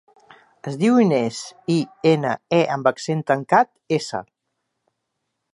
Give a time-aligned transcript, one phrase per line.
[0.71, 1.41] Es diu Inés:
[1.75, 1.75] i,
[2.13, 3.73] ena, e amb accent tancat,
[4.03, 4.27] essa.